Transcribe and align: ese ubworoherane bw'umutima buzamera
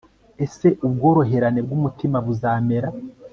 ese 0.45 0.67
ubworoherane 0.87 1.59
bw'umutima 1.65 2.17
buzamera 2.25 2.89